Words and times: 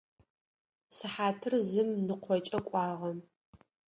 Сыхьатыр 0.95 1.53
зым 1.69 1.89
ныкъокӏэ 2.07 2.59
кӏуагъэ. 2.67 3.11